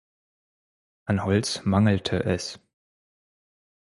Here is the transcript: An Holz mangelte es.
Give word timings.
An 1.05 1.25
Holz 1.25 1.61
mangelte 1.63 2.23
es. 2.25 2.59